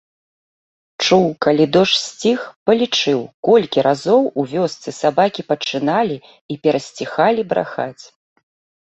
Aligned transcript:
Чуў, 1.03 1.25
калі 1.45 1.67
дождж 1.77 1.97
сціх, 2.05 2.39
палічыў, 2.71 3.19
колькі 3.49 3.79
разоў 3.91 4.21
у 4.39 4.49
вёсцы 4.57 4.89
сабакі 5.03 5.41
пачыналі 5.53 6.17
і 6.21 6.53
перасціхалі 6.67 7.51
брахаць. 7.55 7.99